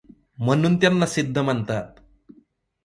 म्हणून 0.37 0.75
त्यांना 0.75 1.05
सिद्ध 1.05 1.37
म्हणतात. 1.37 1.85